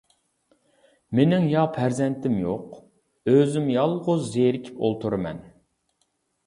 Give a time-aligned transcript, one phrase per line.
[1.19, 2.73] مېنىڭ يا پەرزەنتىم يوق،
[3.33, 5.49] ئۆزۈم يالغۇز زېرىكىپ ئولتۇرىمەن.